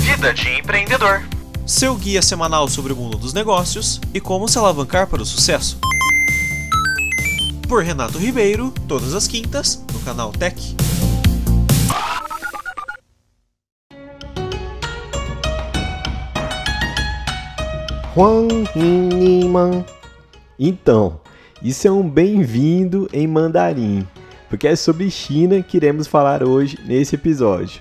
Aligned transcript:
Vida 0.00 0.32
de 0.32 0.48
empreendedor. 0.58 1.22
Seu 1.66 1.94
guia 1.96 2.22
semanal 2.22 2.68
sobre 2.68 2.92
o 2.92 2.96
mundo 2.96 3.18
dos 3.18 3.32
negócios 3.32 4.00
e 4.14 4.20
como 4.20 4.46
se 4.46 4.58
alavancar 4.58 5.06
para 5.06 5.22
o 5.22 5.26
sucesso. 5.26 5.78
Por 7.68 7.82
Renato 7.82 8.18
Ribeiro, 8.18 8.72
todas 8.86 9.14
as 9.14 9.26
quintas, 9.26 9.84
no 9.92 10.00
canal 10.00 10.30
Tech. 10.30 10.76
Juan 18.14 18.46
Niman. 18.76 19.84
Então, 20.58 21.20
isso 21.62 21.88
é 21.88 21.90
um 21.90 22.08
bem-vindo 22.08 23.08
em 23.12 23.26
mandarim, 23.26 24.06
porque 24.52 24.68
é 24.68 24.76
sobre 24.76 25.10
China 25.10 25.62
que 25.62 25.78
iremos 25.78 26.06
falar 26.06 26.42
hoje 26.42 26.78
nesse 26.84 27.14
episódio. 27.14 27.80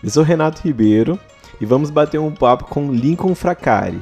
Eu 0.00 0.08
sou 0.08 0.22
Renato 0.22 0.62
Ribeiro 0.62 1.18
e 1.60 1.66
vamos 1.66 1.90
bater 1.90 2.20
um 2.20 2.30
papo 2.30 2.66
com 2.66 2.92
Lincoln 2.92 3.34
Fracari. 3.34 3.98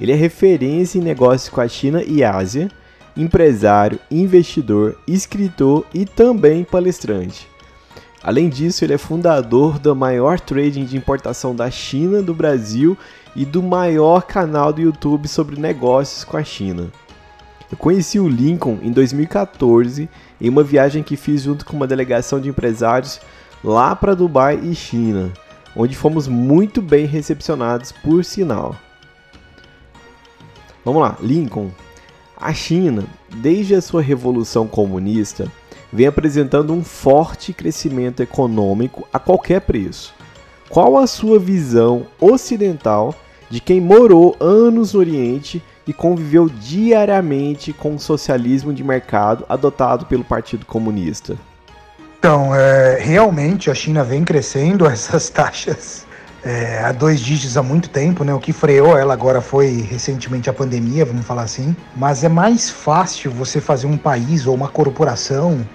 Ele 0.00 0.12
é 0.12 0.14
referência 0.14 1.00
em 1.00 1.02
negócios 1.02 1.48
com 1.48 1.60
a 1.60 1.66
China 1.66 2.00
e 2.00 2.22
Ásia, 2.22 2.70
empresário, 3.16 3.98
investidor, 4.08 4.96
escritor 5.04 5.84
e 5.92 6.04
também 6.04 6.62
palestrante. 6.62 7.48
Além 8.22 8.48
disso, 8.48 8.84
ele 8.84 8.94
é 8.94 8.98
fundador 8.98 9.80
da 9.80 9.96
maior 9.96 10.38
trading 10.38 10.84
de 10.84 10.96
importação 10.96 11.56
da 11.56 11.68
China, 11.72 12.22
do 12.22 12.34
Brasil 12.34 12.96
e 13.34 13.44
do 13.44 13.64
maior 13.64 14.22
canal 14.22 14.72
do 14.72 14.80
YouTube 14.80 15.26
sobre 15.26 15.60
negócios 15.60 16.22
com 16.22 16.36
a 16.36 16.44
China. 16.44 16.88
Eu 17.70 17.76
conheci 17.76 18.18
o 18.18 18.28
Lincoln 18.28 18.78
em 18.82 18.90
2014 18.90 20.08
em 20.40 20.48
uma 20.48 20.62
viagem 20.62 21.02
que 21.02 21.16
fiz 21.16 21.42
junto 21.42 21.66
com 21.66 21.76
uma 21.76 21.86
delegação 21.86 22.40
de 22.40 22.48
empresários 22.48 23.20
lá 23.62 23.94
para 23.94 24.16
Dubai 24.16 24.58
e 24.62 24.74
China, 24.74 25.30
onde 25.76 25.94
fomos 25.94 26.26
muito 26.26 26.80
bem 26.80 27.04
recepcionados 27.04 27.92
por 27.92 28.24
sinal. 28.24 28.74
Vamos 30.84 31.02
lá, 31.02 31.18
Lincoln. 31.20 31.70
A 32.40 32.54
China, 32.54 33.04
desde 33.36 33.74
a 33.74 33.82
sua 33.82 34.00
revolução 34.00 34.66
comunista, 34.66 35.50
vem 35.92 36.06
apresentando 36.06 36.72
um 36.72 36.82
forte 36.82 37.52
crescimento 37.52 38.22
econômico 38.22 39.06
a 39.12 39.18
qualquer 39.18 39.60
preço. 39.60 40.14
Qual 40.70 40.96
a 40.96 41.06
sua 41.06 41.38
visão 41.38 42.06
ocidental 42.20 43.14
de 43.50 43.60
quem 43.60 43.80
morou 43.80 44.36
anos 44.38 44.92
no 44.92 45.00
Oriente 45.00 45.62
e 45.88 45.92
conviveu 45.94 46.50
diariamente 46.50 47.72
com 47.72 47.94
o 47.94 47.98
socialismo 47.98 48.74
de 48.74 48.84
mercado 48.84 49.46
adotado 49.48 50.04
pelo 50.04 50.22
Partido 50.22 50.66
Comunista? 50.66 51.34
Então, 52.18 52.54
é, 52.54 52.98
realmente 53.00 53.70
a 53.70 53.74
China 53.74 54.04
vem 54.04 54.22
crescendo 54.22 54.84
essas 54.86 55.30
taxas 55.30 56.06
é, 56.44 56.84
a 56.84 56.92
dois 56.92 57.20
dígitos 57.20 57.56
há 57.56 57.62
muito 57.62 57.88
tempo, 57.88 58.22
né? 58.22 58.34
O 58.34 58.38
que 58.38 58.52
freou 58.52 58.98
ela 58.98 59.14
agora 59.14 59.40
foi 59.40 59.80
recentemente 59.80 60.50
a 60.50 60.52
pandemia, 60.52 61.06
vamos 61.06 61.24
falar 61.24 61.42
assim. 61.42 61.74
Mas 61.96 62.22
é 62.22 62.28
mais 62.28 62.68
fácil 62.68 63.30
você 63.30 63.58
fazer 63.58 63.86
um 63.86 63.96
país 63.96 64.46
ou 64.46 64.54
uma 64.54 64.68
corporação 64.68 65.66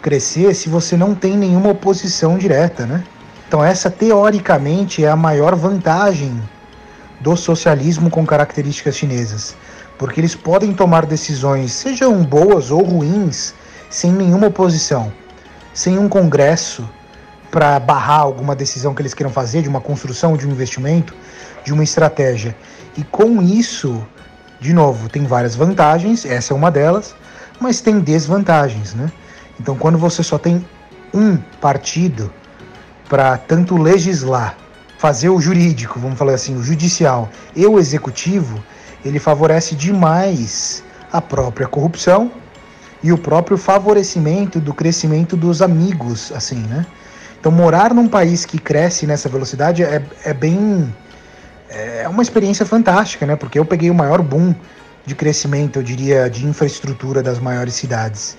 crescer 0.00 0.54
se 0.54 0.68
você 0.68 0.96
não 0.96 1.12
tem 1.12 1.36
nenhuma 1.36 1.70
oposição 1.70 2.38
direta, 2.38 2.86
né? 2.86 3.02
Então 3.48 3.64
essa 3.64 3.90
teoricamente 3.90 5.04
é 5.04 5.08
a 5.08 5.16
maior 5.16 5.56
vantagem 5.56 6.40
do 7.20 7.36
socialismo 7.36 8.10
com 8.10 8.24
características 8.24 8.96
chinesas, 8.96 9.56
porque 9.98 10.20
eles 10.20 10.34
podem 10.34 10.72
tomar 10.72 11.04
decisões, 11.04 11.72
sejam 11.72 12.22
boas 12.24 12.70
ou 12.70 12.82
ruins, 12.82 13.54
sem 13.90 14.10
nenhuma 14.10 14.46
oposição, 14.46 15.12
sem 15.74 15.98
um 15.98 16.08
congresso 16.08 16.88
para 17.50 17.78
barrar 17.78 18.20
alguma 18.20 18.54
decisão 18.54 18.94
que 18.94 19.02
eles 19.02 19.12
queiram 19.12 19.32
fazer 19.32 19.62
de 19.62 19.68
uma 19.68 19.80
construção, 19.80 20.36
de 20.36 20.46
um 20.46 20.50
investimento, 20.50 21.14
de 21.64 21.72
uma 21.72 21.82
estratégia. 21.82 22.56
E 22.96 23.02
com 23.02 23.42
isso, 23.42 24.06
de 24.60 24.72
novo, 24.72 25.08
tem 25.08 25.24
várias 25.24 25.54
vantagens, 25.54 26.24
essa 26.24 26.54
é 26.54 26.56
uma 26.56 26.70
delas, 26.70 27.14
mas 27.60 27.80
tem 27.80 28.00
desvantagens, 28.00 28.94
né? 28.94 29.10
Então, 29.58 29.76
quando 29.76 29.98
você 29.98 30.22
só 30.22 30.38
tem 30.38 30.64
um 31.12 31.36
partido 31.60 32.32
para 33.08 33.36
tanto 33.36 33.76
legislar 33.76 34.56
fazer 35.00 35.30
o 35.30 35.40
jurídico, 35.40 35.98
vamos 35.98 36.18
falar 36.18 36.34
assim, 36.34 36.54
o 36.54 36.62
judicial 36.62 37.30
e 37.56 37.66
o 37.66 37.78
executivo, 37.78 38.62
ele 39.02 39.18
favorece 39.18 39.74
demais 39.74 40.84
a 41.10 41.22
própria 41.22 41.66
corrupção 41.66 42.30
e 43.02 43.10
o 43.10 43.16
próprio 43.16 43.56
favorecimento 43.56 44.60
do 44.60 44.74
crescimento 44.74 45.38
dos 45.38 45.62
amigos, 45.62 46.30
assim, 46.32 46.58
né? 46.68 46.84
Então, 47.40 47.50
morar 47.50 47.94
num 47.94 48.06
país 48.06 48.44
que 48.44 48.58
cresce 48.58 49.06
nessa 49.06 49.26
velocidade 49.26 49.82
é, 49.82 50.02
é 50.22 50.34
bem. 50.34 50.94
É 51.70 52.06
uma 52.06 52.22
experiência 52.22 52.66
fantástica, 52.66 53.24
né? 53.24 53.36
Porque 53.36 53.58
eu 53.58 53.64
peguei 53.64 53.88
o 53.88 53.94
maior 53.94 54.20
boom 54.20 54.54
de 55.06 55.14
crescimento, 55.14 55.78
eu 55.78 55.82
diria, 55.82 56.28
de 56.28 56.44
infraestrutura 56.46 57.22
das 57.22 57.38
maiores 57.38 57.72
cidades. 57.72 58.36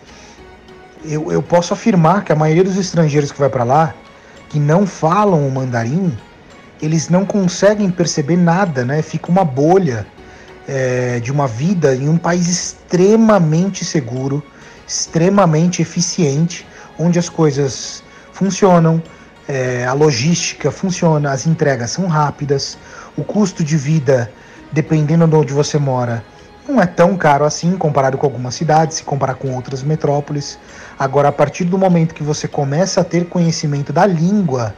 Eu, 1.04 1.32
eu 1.32 1.42
posso 1.42 1.74
afirmar 1.74 2.24
que 2.24 2.32
a 2.32 2.36
maioria 2.36 2.64
dos 2.64 2.78
estrangeiros 2.78 3.32
que 3.32 3.40
vai 3.40 3.50
para 3.50 3.64
lá, 3.64 3.96
que 4.48 4.60
não 4.60 4.86
falam 4.86 5.48
o 5.48 5.52
mandarim, 5.52 6.16
eles 6.82 7.10
não 7.10 7.26
conseguem 7.26 7.90
perceber 7.90 8.38
nada, 8.38 8.84
né? 8.84 9.02
Fica 9.02 9.30
uma 9.30 9.46
bolha 9.46 10.06
é, 10.68 11.20
de 11.20 11.32
uma 11.32 11.48
vida 11.48 11.96
em 11.96 12.10
um 12.10 12.18
país 12.18 12.48
extremamente 12.48 13.86
seguro, 13.86 14.44
extremamente 14.88 15.82
eficiente, 15.82 16.66
onde 16.98 17.20
as 17.20 17.30
coisas 17.30 18.04
funcionam, 18.34 19.02
é, 19.48 19.86
a 19.86 19.94
logística 19.94 20.72
funciona, 20.72 21.32
as 21.32 21.46
entregas 21.46 21.92
são 21.92 22.08
rápidas, 22.08 22.78
o 23.18 23.24
custo 23.24 23.64
de 23.64 23.78
vida, 23.78 24.32
dependendo 24.72 25.28
de 25.28 25.36
onde 25.36 25.54
você 25.54 25.78
mora, 25.78 26.24
não 26.68 26.82
é 26.82 26.86
tão 26.86 27.18
caro 27.18 27.44
assim 27.44 27.76
comparado 27.76 28.18
com 28.18 28.26
algumas 28.26 28.56
cidades, 28.56 28.98
se 28.98 29.04
comparar 29.04 29.36
com 29.36 29.54
outras 29.54 29.84
metrópoles. 29.84 30.58
Agora, 30.98 31.30
a 31.30 31.32
partir 31.32 31.66
do 31.66 31.78
momento 31.78 32.14
que 32.14 32.24
você 32.24 32.48
começa 32.48 33.02
a 33.02 33.04
ter 33.04 33.26
conhecimento 33.26 33.92
da 33.92 34.06
língua, 34.06 34.74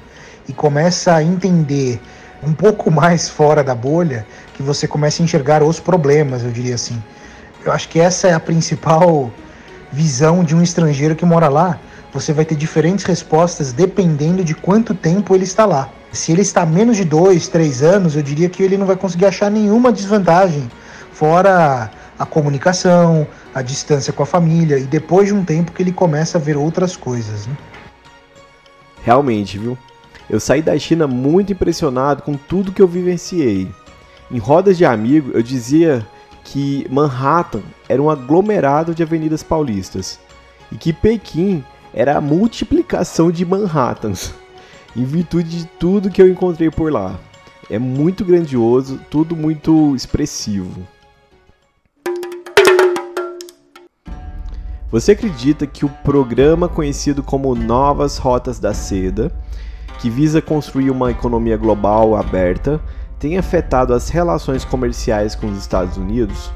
e 0.48 0.54
começa 0.54 1.14
a 1.14 1.24
entender 1.24 2.00
um 2.46 2.54
pouco 2.54 2.92
mais 2.92 3.30
fora 3.30 3.64
da 3.64 3.74
bolha, 3.74 4.26
que 4.54 4.62
você 4.62 4.88
começa 4.88 5.22
a 5.22 5.24
enxergar 5.24 5.64
os 5.64 5.80
problemas, 5.80 6.44
eu 6.44 6.52
diria 6.52 6.76
assim. 6.76 7.02
Eu 7.66 7.72
acho 7.72 7.88
que 7.88 8.00
essa 8.00 8.28
é 8.28 8.34
a 8.34 8.40
principal 8.40 9.32
visão 9.92 10.44
de 10.44 10.56
um 10.56 10.62
estrangeiro 10.62 11.16
que 11.16 11.26
mora 11.26 11.48
lá. 11.48 11.80
Você 12.12 12.34
vai 12.34 12.44
ter 12.44 12.56
diferentes 12.56 13.06
respostas 13.06 13.72
dependendo 13.72 14.44
de 14.44 14.54
quanto 14.54 14.94
tempo 14.94 15.34
ele 15.34 15.46
está 15.46 15.66
lá. 15.66 15.90
Se 16.12 16.32
ele 16.32 16.42
está 16.42 16.66
menos 16.66 16.98
de 16.98 17.06
dois, 17.06 17.48
três 17.48 17.82
anos, 17.82 18.16
eu 18.16 18.22
diria 18.22 18.50
que 18.50 18.62
ele 18.62 18.78
não 18.78 18.86
vai 18.86 18.96
conseguir 18.96 19.26
achar 19.26 19.50
nenhuma 19.50 19.92
desvantagem, 19.92 20.70
fora 21.12 21.90
a 22.20 22.26
comunicação, 22.26 23.26
a 23.54 23.62
distância 23.62 24.14
com 24.14 24.22
a 24.22 24.26
família, 24.26 24.78
e 24.78 24.84
depois 24.84 25.30
de 25.30 25.34
um 25.34 25.44
tempo 25.44 25.72
que 25.72 25.82
ele 25.82 25.92
começa 25.92 26.38
a 26.38 26.42
ver 26.42 26.56
outras 26.56 26.96
coisas. 26.96 27.48
Né? 27.48 27.58
Realmente, 29.04 29.58
viu? 29.58 29.78
Eu 30.30 30.40
saí 30.40 30.62
da 30.62 30.78
China 30.78 31.08
muito 31.08 31.52
impressionado 31.52 32.24
com 32.24 32.36
tudo 32.36 32.72
que 32.72 32.82
eu 32.82 32.88
vivenciei. 32.88 33.70
Em 34.32 34.38
rodas 34.38 34.78
de 34.78 34.86
amigo, 34.86 35.32
eu 35.34 35.44
dizia 35.44 36.06
que 36.44 36.88
Manhattan 36.90 37.62
era 37.88 38.02
um 38.02 38.10
aglomerado 38.10 38.96
de 38.96 39.04
avenidas 39.04 39.44
paulistas 39.44 40.20
e 40.72 40.76
que 40.76 40.92
Pequim 40.92 41.64
era 41.94 42.18
a 42.18 42.22
multiplicação 42.22 43.32
de 43.32 43.46
Manhattans, 43.46 44.34
em 44.96 45.04
virtude 45.04 45.60
de 45.60 45.66
tudo 45.66 46.10
que 46.10 46.22
eu 46.22 46.30
encontrei 46.30 46.72
por 46.72 46.92
lá. 46.92 47.20
É 47.70 47.78
muito 47.78 48.26
grandioso, 48.26 49.00
tudo 49.10 49.36
muito 49.36 49.96
expressivo. 49.96 50.86
Você 54.92 55.14
acredita 55.14 55.66
que 55.66 55.86
o 55.86 55.90
programa 55.90 56.70
conhecido 56.70 57.24
como 57.24 57.56
Novas 57.56 58.18
Rotas 58.18 58.60
da 58.60 58.76
Seda 58.76 59.32
que 60.00 60.10
visa 60.10 60.42
construir 60.42 60.90
uma 60.90 61.12
economia 61.12 61.58
global 61.58 62.16
aberta, 62.16 62.82
tem 63.20 63.38
afetado 63.38 63.94
as 63.94 64.10
relações 64.10 64.66
comerciais 64.66 65.36
com 65.36 65.48
os 65.48 65.58
Estados 65.58 65.98
Unidos? 65.98 66.52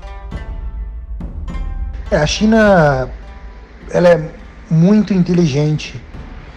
É, 2.12 2.18
a 2.18 2.28
China 2.28 3.10
ela 3.90 4.10
é 4.10 4.30
muito 4.70 5.14
inteligente 5.14 6.02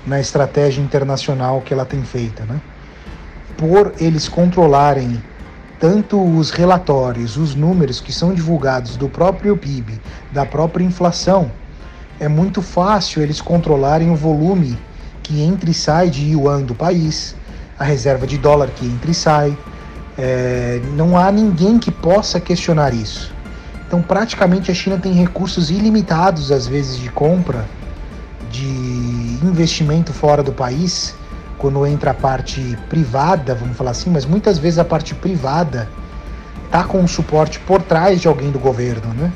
na 0.06 0.18
estratégia 0.18 0.82
internacional 0.82 1.60
que 1.60 1.72
ela 1.72 1.84
tem 1.84 2.02
feita, 2.02 2.44
né? 2.44 2.60
Por 3.56 3.92
eles 4.00 4.28
controlarem 4.28 5.22
tanto 5.78 6.22
os 6.22 6.50
relatórios, 6.50 7.36
os 7.36 7.54
números 7.54 8.00
que 8.00 8.12
são 8.12 8.34
divulgados 8.34 8.96
do 8.96 9.08
próprio 9.08 9.56
PIB, 9.56 10.00
da 10.32 10.44
própria 10.44 10.84
inflação, 10.84 11.50
é 12.18 12.28
muito 12.28 12.60
fácil 12.60 13.22
eles 13.22 13.40
controlarem 13.40 14.10
o 14.10 14.16
volume 14.16 14.78
que 15.22 15.42
entra 15.42 15.70
e 15.70 15.74
sai 15.74 16.10
de 16.10 16.30
yuan 16.30 16.62
do 16.62 16.74
país, 16.74 17.34
a 17.78 17.84
reserva 17.84 18.26
de 18.26 18.38
dólar 18.38 18.70
que 18.70 18.84
entra 18.86 19.10
e 19.10 19.14
sai. 19.14 19.56
É, 20.18 20.80
não 20.96 21.16
há 21.16 21.30
ninguém 21.30 21.78
que 21.78 21.90
possa 21.90 22.38
questionar 22.40 22.92
isso. 22.92 23.34
Então, 23.86 24.02
praticamente 24.02 24.70
a 24.70 24.74
China 24.74 24.98
tem 24.98 25.12
recursos 25.12 25.70
ilimitados, 25.70 26.52
às 26.52 26.66
vezes, 26.66 26.98
de 26.98 27.10
compra, 27.10 27.66
de 28.50 28.68
investimento 29.42 30.12
fora 30.12 30.42
do 30.42 30.52
país, 30.52 31.14
quando 31.58 31.86
entra 31.86 32.12
a 32.12 32.14
parte 32.14 32.78
privada, 32.88 33.54
vamos 33.54 33.76
falar 33.76 33.90
assim, 33.90 34.08
mas 34.10 34.24
muitas 34.24 34.58
vezes 34.58 34.78
a 34.78 34.84
parte 34.84 35.14
privada 35.14 35.88
tá 36.70 36.84
com 36.84 37.00
um 37.00 37.08
suporte 37.08 37.58
por 37.60 37.82
trás 37.82 38.20
de 38.20 38.28
alguém 38.28 38.50
do 38.50 38.58
governo, 38.58 39.12
né? 39.14 39.32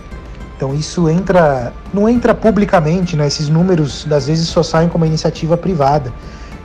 Então 0.64 0.74
isso 0.74 1.10
entra, 1.10 1.74
não 1.92 2.08
entra 2.08 2.34
publicamente, 2.34 3.18
né? 3.18 3.26
Esses 3.26 3.50
números 3.50 4.06
às 4.10 4.28
vezes 4.28 4.48
só 4.48 4.62
saem 4.62 4.88
como 4.88 5.04
iniciativa 5.04 5.58
privada. 5.58 6.10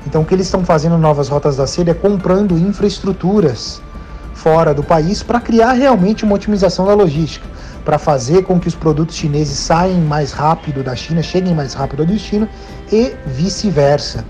Então 0.08 0.22
o 0.22 0.26
que 0.26 0.34
eles 0.34 0.46
estão 0.46 0.64
fazendo 0.64 0.98
novas 0.98 1.28
rotas 1.28 1.58
da 1.58 1.68
seda 1.68 1.92
é 1.92 1.94
comprando 1.94 2.58
infraestruturas 2.58 3.82
fora 4.34 4.74
do 4.74 4.82
país 4.82 5.22
para 5.22 5.42
criar 5.42 5.74
realmente 5.74 6.24
uma 6.24 6.36
otimização 6.36 6.86
da 6.86 6.94
logística, 6.94 7.46
para 7.84 8.00
fazer 8.00 8.44
com 8.44 8.58
que 8.58 8.70
os 8.70 8.76
produtos 8.76 9.18
chineses 9.18 9.60
saiam 9.60 10.00
mais 10.00 10.32
rápido 10.32 10.82
da 10.82 10.96
China, 10.96 11.22
cheguem 11.22 11.54
mais 11.54 11.74
rápido 11.74 12.00
ao 12.00 12.06
destino 12.06 12.48
e 12.90 13.12
vice-versa. 13.26 14.24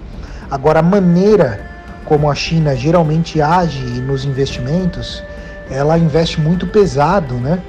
Agora 0.50 0.80
a 0.80 0.84
maneira 0.84 1.64
como 2.06 2.28
a 2.28 2.34
China 2.34 2.76
geralmente 2.76 3.40
age 3.40 3.84
nos 4.02 4.26
investimentos, 4.26 5.24
ela 5.70 5.96
investe 5.96 6.42
muito 6.42 6.66
pesado, 6.66 7.36
né? 7.36 7.60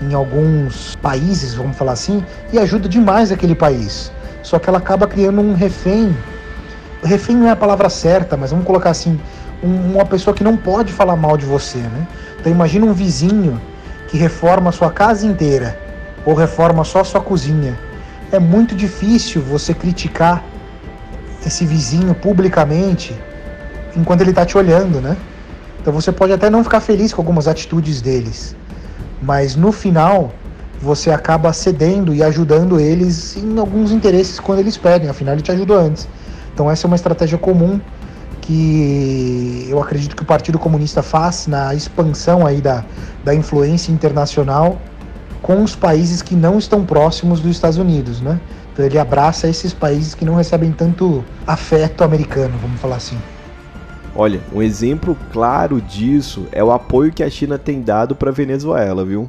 Em 0.00 0.12
alguns 0.14 0.94
países, 0.96 1.54
vamos 1.54 1.76
falar 1.76 1.92
assim, 1.92 2.24
e 2.52 2.58
ajuda 2.58 2.88
demais 2.88 3.32
aquele 3.32 3.54
país. 3.54 4.12
Só 4.42 4.58
que 4.58 4.68
ela 4.68 4.78
acaba 4.78 5.06
criando 5.06 5.40
um 5.40 5.54
refém. 5.54 6.14
Refém 7.02 7.36
não 7.36 7.46
é 7.46 7.50
a 7.50 7.56
palavra 7.56 7.88
certa, 7.88 8.36
mas 8.36 8.50
vamos 8.50 8.66
colocar 8.66 8.90
assim, 8.90 9.18
um, 9.62 9.94
uma 9.94 10.04
pessoa 10.04 10.34
que 10.34 10.44
não 10.44 10.56
pode 10.56 10.92
falar 10.92 11.16
mal 11.16 11.36
de 11.36 11.46
você, 11.46 11.78
né? 11.78 12.06
Então 12.38 12.52
imagina 12.52 12.86
um 12.86 12.92
vizinho 12.92 13.60
que 14.08 14.16
reforma 14.16 14.70
a 14.70 14.72
sua 14.72 14.90
casa 14.90 15.26
inteira 15.26 15.78
ou 16.24 16.34
reforma 16.34 16.84
só 16.84 17.00
a 17.00 17.04
sua 17.04 17.20
cozinha. 17.20 17.78
É 18.30 18.38
muito 18.38 18.74
difícil 18.74 19.40
você 19.40 19.72
criticar 19.72 20.44
esse 21.44 21.64
vizinho 21.64 22.14
publicamente 22.14 23.16
enquanto 23.96 24.20
ele 24.20 24.30
está 24.30 24.44
te 24.44 24.58
olhando, 24.58 25.00
né? 25.00 25.16
Então 25.80 25.92
você 25.92 26.10
pode 26.10 26.32
até 26.32 26.50
não 26.50 26.64
ficar 26.64 26.80
feliz 26.80 27.12
com 27.12 27.20
algumas 27.20 27.46
atitudes 27.46 28.02
deles, 28.02 28.56
mas 29.26 29.56
no 29.56 29.72
final 29.72 30.32
você 30.80 31.10
acaba 31.10 31.52
cedendo 31.52 32.14
e 32.14 32.22
ajudando 32.22 32.78
eles 32.78 33.36
em 33.36 33.58
alguns 33.58 33.90
interesses 33.90 34.38
quando 34.38 34.60
eles 34.60 34.76
pedem, 34.76 35.08
afinal 35.08 35.34
ele 35.34 35.42
te 35.42 35.50
ajudou 35.50 35.76
antes. 35.76 36.08
Então 36.54 36.70
essa 36.70 36.86
é 36.86 36.88
uma 36.88 36.94
estratégia 36.94 37.36
comum 37.36 37.80
que 38.42 39.66
eu 39.68 39.82
acredito 39.82 40.14
que 40.14 40.22
o 40.22 40.26
Partido 40.26 40.60
Comunista 40.60 41.02
faz 41.02 41.48
na 41.48 41.74
expansão 41.74 42.46
aí 42.46 42.60
da, 42.60 42.84
da 43.24 43.34
influência 43.34 43.90
internacional 43.90 44.78
com 45.42 45.60
os 45.60 45.74
países 45.74 46.22
que 46.22 46.36
não 46.36 46.56
estão 46.56 46.84
próximos 46.84 47.40
dos 47.40 47.50
Estados 47.50 47.78
Unidos, 47.78 48.20
né? 48.20 48.38
Então 48.72 48.84
ele 48.84 48.98
abraça 48.98 49.48
esses 49.48 49.72
países 49.72 50.14
que 50.14 50.24
não 50.24 50.36
recebem 50.36 50.70
tanto 50.70 51.24
afeto 51.46 52.04
americano, 52.04 52.54
vamos 52.62 52.80
falar 52.80 52.96
assim. 52.96 53.18
Olha, 54.18 54.40
um 54.50 54.62
exemplo 54.62 55.14
claro 55.30 55.78
disso 55.78 56.48
é 56.50 56.64
o 56.64 56.72
apoio 56.72 57.12
que 57.12 57.22
a 57.22 57.28
China 57.28 57.58
tem 57.58 57.82
dado 57.82 58.16
para 58.16 58.30
a 58.30 58.32
Venezuela, 58.32 59.04
viu? 59.04 59.28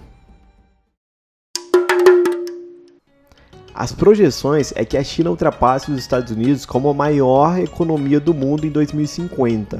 As 3.75 3.91
projeções 3.91 4.71
é 4.77 4.85
que 4.85 4.97
a 4.97 5.03
China 5.03 5.29
ultrapasse 5.29 5.91
os 5.91 5.99
Estados 5.99 6.31
Unidos 6.31 6.65
como 6.65 6.87
a 6.87 6.93
maior 6.93 7.59
economia 7.59 8.17
do 8.17 8.33
mundo 8.33 8.65
em 8.65 8.69
2050. 8.69 9.77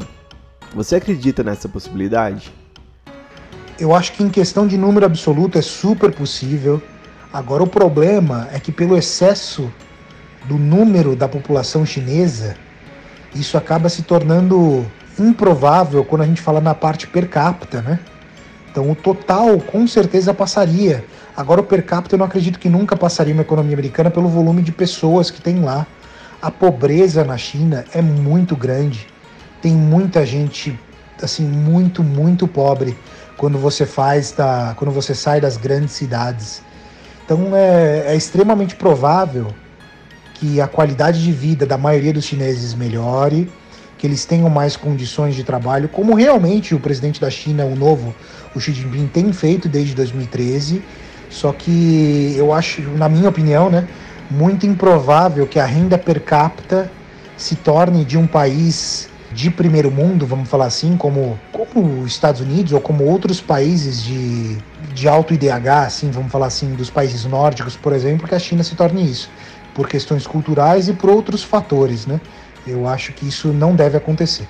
Você 0.76 0.98
acredita 0.98 1.42
nessa 1.42 1.70
possibilidade? 1.70 2.52
Eu 3.80 3.96
acho 3.96 4.12
que 4.12 4.22
em 4.22 4.30
questão 4.30 4.68
de 4.68 4.78
número 4.78 5.06
absoluto 5.06 5.58
é 5.58 5.62
super 5.62 6.12
possível. 6.14 6.84
Agora 7.32 7.64
o 7.64 7.68
problema 7.68 8.50
é 8.52 8.60
que 8.60 8.74
pelo 8.74 8.98
excesso 8.98 9.72
do 10.44 10.58
número 10.58 11.16
da 11.16 11.30
população 11.30 11.86
chinesa, 11.86 12.58
isso 13.36 13.58
acaba 13.58 13.90
se 13.90 14.04
tornando 14.04 14.86
improvável 15.20 16.04
quando 16.06 16.22
a 16.22 16.26
gente 16.26 16.42
fala 16.42 16.62
na 16.62 16.76
parte 16.76 17.08
per 17.08 17.28
capita, 17.28 17.82
né? 17.82 18.00
Então 18.72 18.90
o 18.92 18.96
total 18.96 19.60
com 19.60 19.88
certeza 19.88 20.34
passaria. 20.34 21.04
Agora 21.36 21.62
o 21.62 21.64
per 21.64 21.84
capita 21.84 22.16
eu 22.16 22.20
não 22.20 22.26
acredito 22.26 22.60
que 22.60 22.70
nunca 22.70 22.96
passaria 22.96 23.34
uma 23.34 23.42
economia 23.42 23.74
americana 23.74 24.12
pelo 24.12 24.28
volume 24.28 24.62
de 24.62 24.72
pessoas 24.72 25.32
que 25.32 25.42
tem 25.42 25.62
lá. 25.62 25.86
A 26.42 26.52
pobreza 26.52 27.24
na 27.24 27.38
China 27.38 27.86
é 27.94 28.02
muito 28.02 28.56
grande. 28.56 29.08
Tem 29.62 29.74
muita 29.74 30.26
gente 30.26 30.80
assim 31.22 31.44
muito 31.44 32.04
muito 32.04 32.48
pobre 32.48 32.96
quando 33.38 33.58
você 33.58 33.86
faz 33.86 34.32
da 34.32 34.76
quando 34.78 34.92
você 34.92 35.16
sai 35.16 35.42
das 35.42 35.58
grandes 35.58 35.94
cidades. 35.94 36.62
Então 37.26 37.56
é, 37.56 38.04
é 38.08 38.16
extremamente 38.16 38.76
provável 38.76 39.48
que 40.40 40.62
a 40.62 40.68
qualidade 40.68 41.24
de 41.24 41.32
vida 41.32 41.66
da 41.66 41.78
maioria 41.78 42.14
dos 42.14 42.26
chineses 42.26 42.74
melhore, 42.74 43.50
que 43.98 44.06
eles 44.06 44.26
tenham 44.26 44.50
mais 44.50 44.76
condições 44.76 45.36
de 45.36 45.44
trabalho, 45.44 45.90
como 45.90 46.14
realmente 46.14 46.76
o 46.76 46.80
presidente 46.80 47.20
da 47.20 47.30
China, 47.30 47.66
o 47.66 47.76
novo, 47.76 48.14
o 48.56 48.60
Xi 48.60 48.72
Jinping, 48.72 49.08
tem 49.08 49.34
feito 49.34 49.68
desde 49.68 49.96
2013. 49.96 50.84
Só 51.30 51.52
que 51.52 52.36
eu 52.38 52.54
acho, 52.54 52.82
na 52.82 53.10
minha 53.10 53.28
opinião, 53.28 53.70
né, 53.70 53.88
muito 54.30 54.66
improvável 54.66 55.48
que 55.48 55.60
a 55.60 55.66
renda 55.66 55.98
per 55.98 56.22
capita 56.22 56.92
se 57.36 57.56
torne 57.56 58.06
de 58.06 58.18
um 58.18 58.28
país 58.28 59.10
de 59.32 59.52
primeiro 59.52 59.92
mundo, 59.92 60.26
vamos 60.26 60.48
falar 60.48 60.66
assim, 60.66 60.96
como, 60.96 61.38
como 61.52 62.02
os 62.02 62.12
Estados 62.12 62.40
Unidos 62.40 62.72
ou 62.72 62.80
como 62.80 63.04
outros 63.04 63.42
países 63.42 64.02
de, 64.02 64.58
de 64.94 65.08
alto 65.08 65.34
IDH, 65.34 65.68
assim, 65.86 66.10
vamos 66.10 66.32
falar 66.32 66.48
assim, 66.48 66.74
dos 66.76 66.90
países 66.90 67.26
nórdicos, 67.26 67.76
por 67.76 67.92
exemplo, 67.92 68.28
que 68.28 68.34
a 68.34 68.40
China 68.40 68.64
se 68.64 68.76
torne 68.76 69.10
isso 69.10 69.30
por 69.78 69.88
questões 69.88 70.26
culturais 70.26 70.90
e 70.90 70.94
por 70.94 71.12
outros 71.12 71.44
fatores, 71.44 72.08
né? 72.08 72.20
Eu 72.66 72.88
acho 72.88 73.14
que 73.14 73.28
isso 73.28 73.50
não 73.50 73.76
deve 73.76 73.96
acontecer. 73.96 74.48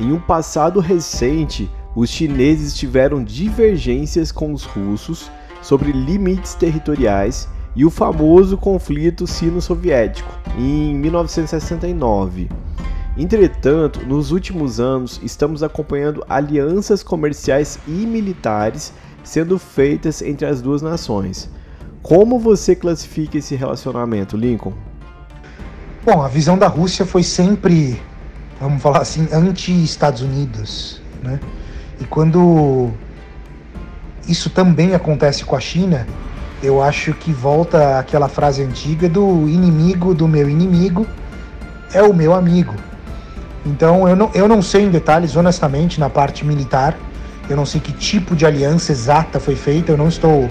Em 0.00 0.10
um 0.10 0.18
passado 0.18 0.80
recente, 0.80 1.70
os 1.94 2.08
chineses 2.08 2.74
tiveram 2.74 3.22
divergências 3.22 4.32
com 4.32 4.54
os 4.54 4.64
russos 4.64 5.30
sobre 5.60 5.92
limites 5.92 6.54
territoriais 6.54 7.46
e 7.76 7.84
o 7.84 7.90
famoso 7.90 8.56
conflito 8.56 9.26
sino-soviético 9.26 10.32
em 10.56 10.94
1969. 10.94 12.48
Entretanto, 13.14 14.06
nos 14.06 14.30
últimos 14.30 14.80
anos, 14.80 15.20
estamos 15.22 15.62
acompanhando 15.62 16.24
alianças 16.28 17.02
comerciais 17.02 17.78
e 17.86 17.90
militares 17.90 18.94
sendo 19.28 19.58
feitas 19.58 20.22
entre 20.22 20.46
as 20.46 20.62
duas 20.62 20.80
nações. 20.80 21.50
Como 22.02 22.38
você 22.38 22.74
classifica 22.74 23.36
esse 23.36 23.54
relacionamento, 23.54 24.38
Lincoln? 24.38 24.72
Bom, 26.02 26.22
a 26.22 26.28
visão 26.28 26.56
da 26.56 26.66
Rússia 26.66 27.04
foi 27.04 27.22
sempre, 27.22 28.00
vamos 28.58 28.80
falar 28.80 29.02
assim, 29.02 29.28
anti-Estados 29.30 30.22
Unidos, 30.22 31.02
né? 31.22 31.38
E 32.00 32.06
quando 32.06 32.90
isso 34.26 34.48
também 34.48 34.94
acontece 34.94 35.44
com 35.44 35.54
a 35.54 35.60
China, 35.60 36.06
eu 36.62 36.82
acho 36.82 37.12
que 37.12 37.30
volta 37.30 37.98
aquela 37.98 38.28
frase 38.28 38.62
antiga 38.62 39.10
do 39.10 39.46
inimigo 39.46 40.14
do 40.14 40.26
meu 40.26 40.48
inimigo 40.48 41.06
é 41.92 42.02
o 42.02 42.14
meu 42.14 42.32
amigo. 42.32 42.74
Então 43.66 44.08
eu 44.08 44.16
não, 44.16 44.30
eu 44.32 44.48
não 44.48 44.62
sei 44.62 44.84
em 44.84 44.90
detalhes, 44.90 45.36
honestamente, 45.36 46.00
na 46.00 46.08
parte 46.08 46.46
militar, 46.46 46.96
eu 47.48 47.56
não 47.56 47.66
sei 47.66 47.80
que 47.80 47.92
tipo 47.92 48.36
de 48.36 48.44
aliança 48.44 48.92
exata 48.92 49.40
foi 49.40 49.56
feita, 49.56 49.92
eu 49.92 49.96
não 49.96 50.08
estou 50.08 50.50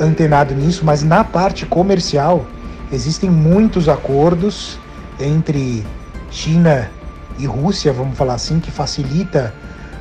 antenado 0.00 0.54
nisso, 0.54 0.84
mas 0.84 1.02
na 1.02 1.24
parte 1.24 1.66
comercial 1.66 2.46
existem 2.92 3.30
muitos 3.30 3.88
acordos 3.88 4.78
entre 5.18 5.84
China 6.30 6.90
e 7.38 7.46
Rússia, 7.46 7.92
vamos 7.92 8.16
falar 8.16 8.34
assim, 8.34 8.60
que 8.60 8.70
facilita 8.70 9.54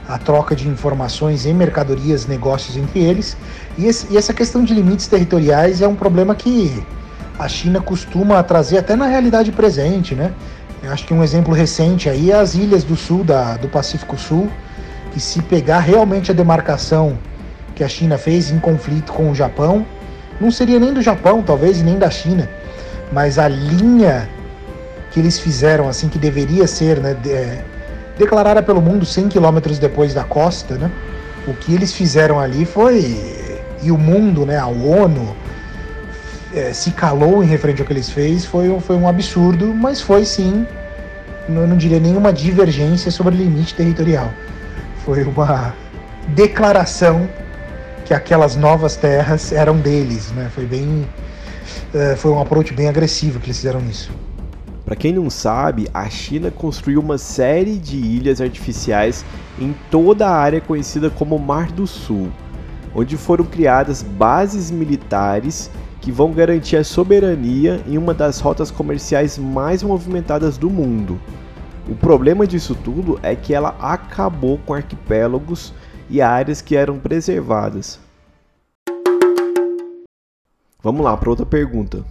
a 0.07 0.17
troca 0.17 0.55
de 0.55 0.67
informações 0.67 1.45
em 1.45 1.53
mercadorias, 1.53 2.25
negócios 2.25 2.77
entre 2.77 2.99
eles. 2.99 3.35
E, 3.77 3.85
esse, 3.85 4.07
e 4.11 4.17
essa 4.17 4.33
questão 4.33 4.63
de 4.63 4.73
limites 4.73 5.07
territoriais 5.07 5.81
é 5.81 5.87
um 5.87 5.95
problema 5.95 6.33
que 6.33 6.83
a 7.37 7.47
China 7.47 7.81
costuma 7.81 8.41
trazer 8.41 8.77
até 8.77 8.95
na 8.95 9.05
realidade 9.05 9.51
presente, 9.51 10.15
né? 10.15 10.33
Eu 10.81 10.91
acho 10.91 11.05
que 11.05 11.13
um 11.13 11.23
exemplo 11.23 11.53
recente 11.53 12.09
aí 12.09 12.31
é 12.31 12.35
as 12.35 12.55
ilhas 12.55 12.83
do 12.83 12.95
sul 12.95 13.23
da, 13.23 13.57
do 13.57 13.67
Pacífico 13.67 14.17
Sul, 14.17 14.49
que 15.17 15.23
se 15.23 15.41
pegar 15.41 15.79
realmente 15.79 16.29
a 16.29 16.33
demarcação 16.33 17.17
que 17.73 17.83
a 17.83 17.87
China 17.87 18.19
fez 18.19 18.51
em 18.51 18.59
conflito 18.59 19.11
com 19.11 19.31
o 19.31 19.33
Japão, 19.33 19.83
não 20.39 20.51
seria 20.51 20.79
nem 20.79 20.93
do 20.93 21.01
Japão, 21.01 21.41
talvez, 21.41 21.81
e 21.81 21.83
nem 21.83 21.97
da 21.97 22.07
China, 22.07 22.47
mas 23.11 23.39
a 23.39 23.47
linha 23.47 24.29
que 25.09 25.19
eles 25.19 25.39
fizeram, 25.39 25.89
assim, 25.89 26.07
que 26.07 26.19
deveria 26.19 26.67
ser 26.67 26.99
né, 26.99 27.15
de, 27.15 27.31
é, 27.31 27.65
declarada 28.15 28.61
pelo 28.61 28.79
mundo 28.79 29.07
100 29.07 29.29
quilômetros 29.29 29.79
depois 29.79 30.13
da 30.13 30.23
costa, 30.23 30.75
né? 30.75 30.91
O 31.47 31.53
que 31.55 31.73
eles 31.73 31.93
fizeram 31.93 32.39
ali 32.39 32.63
foi. 32.63 33.19
E 33.81 33.89
o 33.89 33.97
mundo, 33.97 34.45
né, 34.45 34.59
a 34.59 34.67
ONU, 34.67 35.35
é, 36.53 36.73
se 36.73 36.91
calou 36.91 37.43
em 37.43 37.47
referente 37.47 37.81
ao 37.81 37.87
que 37.87 37.93
eles 37.93 38.09
fez, 38.09 38.45
foi, 38.45 38.79
foi 38.81 38.95
um 38.95 39.07
absurdo, 39.07 39.73
mas 39.73 39.99
foi 39.99 40.25
sim, 40.25 40.67
eu 41.49 41.65
não 41.65 41.77
diria 41.77 41.99
nenhuma 41.99 42.31
divergência 42.31 43.09
sobre 43.09 43.35
limite 43.35 43.73
territorial 43.73 44.31
foi 45.07 45.23
uma 45.23 45.73
declaração 46.35 47.29
que 48.03 48.13
aquelas 48.13 48.57
novas 48.57 48.97
terras 48.97 49.53
eram 49.53 49.77
deles, 49.77 50.33
né? 50.33 50.51
Foi 50.53 50.65
bem 50.65 51.07
é, 51.93 52.13
foi 52.17 52.29
um 52.29 52.41
approach 52.41 52.73
bem 52.73 52.89
agressivo 52.89 53.39
que 53.39 53.45
eles 53.45 53.55
fizeram 53.55 53.79
nisso. 53.79 54.11
Para 54.83 54.97
quem 54.97 55.13
não 55.13 55.29
sabe, 55.29 55.87
a 55.93 56.09
China 56.09 56.51
construiu 56.51 56.99
uma 56.99 57.17
série 57.17 57.77
de 57.77 57.95
ilhas 57.95 58.41
artificiais 58.41 59.23
em 59.57 59.73
toda 59.89 60.27
a 60.27 60.35
área 60.35 60.59
conhecida 60.59 61.09
como 61.09 61.39
Mar 61.39 61.71
do 61.71 61.87
Sul, 61.87 62.29
onde 62.93 63.15
foram 63.15 63.45
criadas 63.45 64.03
bases 64.03 64.69
militares 64.69 65.71
que 66.01 66.11
vão 66.11 66.33
garantir 66.33 66.75
a 66.75 66.83
soberania 66.83 67.81
em 67.87 67.97
uma 67.97 68.13
das 68.13 68.41
rotas 68.41 68.69
comerciais 68.69 69.37
mais 69.37 69.81
movimentadas 69.81 70.57
do 70.57 70.69
mundo. 70.69 71.17
O 71.89 71.95
problema 71.95 72.45
disso 72.45 72.75
tudo 72.75 73.17
é 73.23 73.33
que 73.33 73.53
ela 73.53 73.75
acabou 73.79 74.57
com 74.65 74.73
arquipélagos 74.73 75.73
e 76.09 76.21
áreas 76.21 76.61
que 76.61 76.75
eram 76.75 76.99
preservadas. 76.99 77.99
Vamos 80.83 81.03
lá 81.03 81.15
para 81.15 81.29
outra 81.29 81.45
pergunta. 81.45 82.03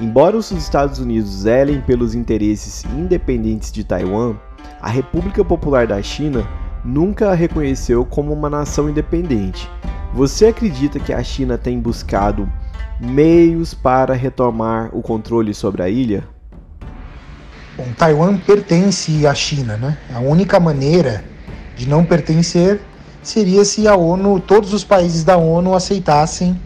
Embora 0.00 0.36
os 0.36 0.50
Estados 0.50 0.98
Unidos 0.98 1.30
zelem 1.40 1.80
pelos 1.80 2.14
interesses 2.14 2.84
independentes 2.84 3.72
de 3.72 3.82
Taiwan, 3.82 4.36
a 4.80 4.88
República 4.88 5.44
Popular 5.44 5.86
da 5.86 6.00
China 6.02 6.46
nunca 6.84 7.30
a 7.30 7.34
reconheceu 7.34 8.04
como 8.04 8.32
uma 8.32 8.48
nação 8.48 8.88
independente. 8.88 9.68
Você 10.14 10.46
acredita 10.46 11.00
que 11.00 11.12
a 11.12 11.22
China 11.22 11.58
tem 11.58 11.80
buscado 11.80 12.48
meios 13.00 13.74
para 13.74 14.14
retomar 14.14 14.90
o 14.94 15.02
controle 15.02 15.52
sobre 15.52 15.82
a 15.82 15.88
ilha? 15.88 16.37
Bom, 17.78 17.92
Taiwan 17.96 18.36
pertence 18.38 19.24
à 19.24 19.32
China, 19.32 19.76
né? 19.76 19.96
A 20.12 20.18
única 20.18 20.58
maneira 20.58 21.22
de 21.76 21.88
não 21.88 22.04
pertencer 22.04 22.80
seria 23.22 23.64
se 23.64 23.86
a 23.86 23.94
ONU, 23.94 24.40
todos 24.40 24.74
os 24.74 24.82
países 24.82 25.22
da 25.22 25.36
ONU 25.36 25.72
aceitassem 25.72 26.60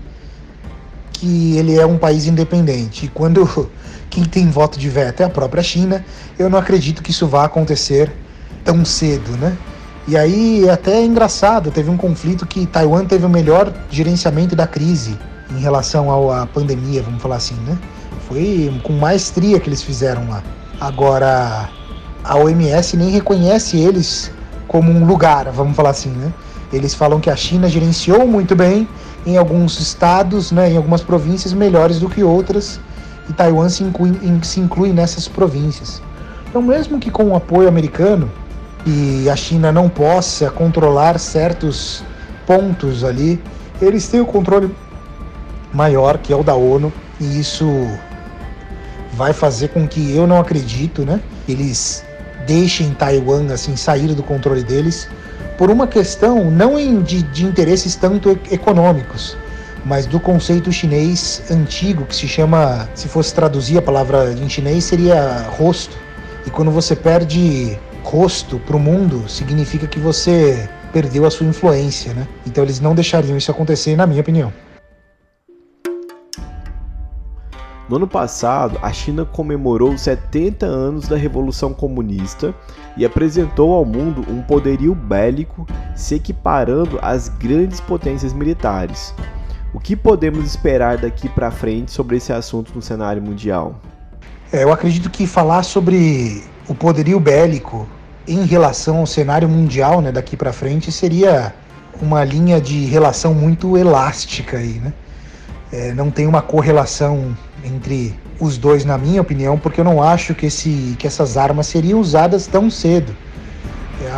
que 1.12 1.58
ele 1.58 1.78
é 1.78 1.84
um 1.84 1.98
país 1.98 2.26
independente. 2.26 3.04
E 3.04 3.08
quando 3.08 3.70
quem 4.08 4.24
tem 4.24 4.48
voto 4.48 4.78
de 4.78 4.88
veto 4.88 5.20
é 5.20 5.26
a 5.26 5.28
própria 5.28 5.62
China, 5.62 6.02
eu 6.38 6.48
não 6.48 6.58
acredito 6.58 7.02
que 7.02 7.10
isso 7.10 7.26
vá 7.26 7.44
acontecer 7.44 8.10
tão 8.64 8.82
cedo, 8.82 9.32
né? 9.36 9.54
E 10.08 10.16
aí 10.16 10.66
até 10.70 10.94
é 10.94 11.04
engraçado, 11.04 11.70
teve 11.70 11.90
um 11.90 11.96
conflito 11.98 12.46
que 12.46 12.64
Taiwan 12.64 13.04
teve 13.04 13.26
o 13.26 13.28
melhor 13.28 13.70
gerenciamento 13.90 14.56
da 14.56 14.66
crise 14.66 15.18
em 15.50 15.60
relação 15.60 16.32
à 16.32 16.46
pandemia, 16.46 17.02
vamos 17.02 17.20
falar 17.20 17.36
assim, 17.36 17.56
né? 17.66 17.76
Foi 18.26 18.74
com 18.82 18.94
maestria 18.94 19.60
que 19.60 19.68
eles 19.68 19.82
fizeram 19.82 20.26
lá. 20.30 20.42
Agora, 20.82 21.70
a 22.24 22.36
OMS 22.36 22.96
nem 22.96 23.08
reconhece 23.10 23.78
eles 23.78 24.32
como 24.66 24.90
um 24.90 25.06
lugar, 25.06 25.48
vamos 25.52 25.76
falar 25.76 25.90
assim, 25.90 26.10
né? 26.10 26.32
Eles 26.72 26.92
falam 26.92 27.20
que 27.20 27.30
a 27.30 27.36
China 27.36 27.68
gerenciou 27.68 28.26
muito 28.26 28.56
bem 28.56 28.88
em 29.24 29.36
alguns 29.36 29.78
estados, 29.78 30.50
né, 30.50 30.72
em 30.72 30.76
algumas 30.76 31.00
províncias 31.00 31.52
melhores 31.52 32.00
do 32.00 32.08
que 32.08 32.24
outras, 32.24 32.80
e 33.30 33.32
Taiwan 33.32 33.68
se 33.68 33.84
inclui, 33.84 34.18
se 34.42 34.58
inclui 34.58 34.92
nessas 34.92 35.28
províncias. 35.28 36.02
Então, 36.48 36.60
mesmo 36.60 36.98
que 36.98 37.12
com 37.12 37.28
o 37.28 37.36
apoio 37.36 37.68
americano 37.68 38.28
e 38.84 39.30
a 39.30 39.36
China 39.36 39.70
não 39.70 39.88
possa 39.88 40.50
controlar 40.50 41.16
certos 41.20 42.02
pontos 42.44 43.04
ali, 43.04 43.40
eles 43.80 44.08
têm 44.08 44.20
o 44.20 44.26
controle 44.26 44.74
maior, 45.72 46.18
que 46.18 46.32
é 46.32 46.36
o 46.36 46.42
da 46.42 46.56
ONU, 46.56 46.92
e 47.20 47.38
isso 47.38 47.68
vai 49.12 49.32
fazer 49.32 49.68
com 49.68 49.86
que 49.86 50.14
eu 50.14 50.26
não 50.26 50.40
acredito, 50.40 51.04
né? 51.04 51.20
Eles 51.48 52.04
deixem 52.46 52.92
Taiwan 52.94 53.52
assim 53.52 53.76
sair 53.76 54.14
do 54.14 54.22
controle 54.22 54.62
deles 54.62 55.08
por 55.56 55.70
uma 55.70 55.86
questão 55.86 56.50
não 56.50 56.76
de, 57.02 57.22
de 57.22 57.44
interesses 57.44 57.94
tanto 57.94 58.30
econômicos, 58.50 59.36
mas 59.84 60.06
do 60.06 60.18
conceito 60.18 60.72
chinês 60.72 61.42
antigo 61.50 62.04
que 62.04 62.16
se 62.16 62.26
chama, 62.26 62.88
se 62.94 63.08
fosse 63.08 63.34
traduzir 63.34 63.78
a 63.78 63.82
palavra 63.82 64.32
em 64.32 64.48
chinês, 64.48 64.84
seria 64.84 65.46
rosto. 65.50 65.96
E 66.46 66.50
quando 66.50 66.70
você 66.70 66.96
perde 66.96 67.78
rosto 68.02 68.58
para 68.58 68.76
o 68.76 68.80
mundo, 68.80 69.28
significa 69.28 69.86
que 69.86 69.98
você 69.98 70.68
perdeu 70.92 71.24
a 71.24 71.30
sua 71.30 71.46
influência, 71.46 72.12
né? 72.12 72.26
Então 72.46 72.64
eles 72.64 72.80
não 72.80 72.94
deixariam 72.94 73.36
isso 73.36 73.50
acontecer, 73.50 73.96
na 73.96 74.06
minha 74.06 74.20
opinião. 74.20 74.52
No 77.88 77.96
ano 77.96 78.06
passado, 78.06 78.78
a 78.80 78.92
China 78.92 79.24
comemorou 79.24 79.98
70 79.98 80.64
anos 80.64 81.08
da 81.08 81.16
Revolução 81.16 81.74
Comunista 81.74 82.54
e 82.96 83.04
apresentou 83.04 83.74
ao 83.74 83.84
mundo 83.84 84.24
um 84.28 84.40
poderio 84.40 84.94
bélico 84.94 85.66
se 85.96 86.14
equiparando 86.14 86.98
às 87.02 87.28
grandes 87.28 87.80
potências 87.80 88.32
militares. 88.32 89.12
O 89.74 89.80
que 89.80 89.96
podemos 89.96 90.44
esperar 90.44 90.98
daqui 90.98 91.28
para 91.28 91.50
frente 91.50 91.90
sobre 91.90 92.18
esse 92.18 92.32
assunto 92.32 92.72
no 92.74 92.80
cenário 92.82 93.20
mundial? 93.20 93.74
É, 94.52 94.62
eu 94.62 94.72
acredito 94.72 95.10
que 95.10 95.26
falar 95.26 95.62
sobre 95.62 96.44
o 96.68 96.74
poderio 96.74 97.18
bélico 97.18 97.88
em 98.28 98.44
relação 98.44 98.98
ao 98.98 99.06
cenário 99.06 99.48
mundial, 99.48 100.00
né, 100.00 100.12
daqui 100.12 100.36
para 100.36 100.52
frente, 100.52 100.92
seria 100.92 101.52
uma 102.00 102.22
linha 102.22 102.60
de 102.60 102.84
relação 102.84 103.34
muito 103.34 103.76
elástica 103.76 104.58
aí, 104.58 104.74
né? 104.74 104.92
É, 105.72 105.92
não 105.94 106.10
tem 106.10 106.26
uma 106.26 106.42
correlação 106.42 107.34
entre 107.64 108.14
os 108.40 108.58
dois, 108.58 108.84
na 108.84 108.98
minha 108.98 109.20
opinião, 109.20 109.58
porque 109.58 109.80
eu 109.80 109.84
não 109.84 110.02
acho 110.02 110.34
que, 110.34 110.46
esse, 110.46 110.96
que 110.98 111.06
essas 111.06 111.36
armas 111.36 111.66
seriam 111.66 112.00
usadas 112.00 112.46
tão 112.46 112.70
cedo. 112.70 113.14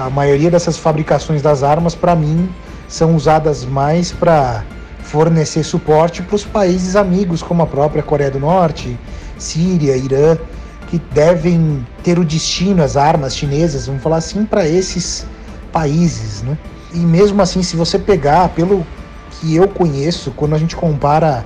A 0.02 0.08
maioria 0.08 0.50
dessas 0.50 0.78
fabricações 0.78 1.42
das 1.42 1.62
armas, 1.62 1.94
para 1.94 2.16
mim, 2.16 2.48
são 2.88 3.14
usadas 3.14 3.64
mais 3.64 4.12
para 4.12 4.64
fornecer 5.02 5.62
suporte 5.62 6.22
para 6.22 6.36
os 6.36 6.44
países 6.44 6.96
amigos, 6.96 7.42
como 7.42 7.62
a 7.62 7.66
própria 7.66 8.02
Coreia 8.02 8.30
do 8.30 8.40
Norte, 8.40 8.98
Síria, 9.38 9.96
Irã, 9.96 10.38
que 10.88 10.98
devem 11.12 11.86
ter 12.02 12.18
o 12.18 12.24
destino, 12.24 12.82
as 12.82 12.96
armas 12.96 13.36
chinesas, 13.36 13.86
vamos 13.86 14.02
falar 14.02 14.16
assim, 14.16 14.44
para 14.46 14.66
esses 14.66 15.26
países. 15.72 16.42
Né? 16.42 16.56
E 16.92 16.98
mesmo 16.98 17.42
assim, 17.42 17.62
se 17.62 17.76
você 17.76 17.98
pegar, 17.98 18.48
pelo 18.50 18.86
que 19.32 19.54
eu 19.54 19.68
conheço, 19.68 20.30
quando 20.30 20.54
a 20.54 20.58
gente 20.58 20.76
compara 20.76 21.44